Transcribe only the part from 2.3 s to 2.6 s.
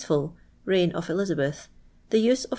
of c.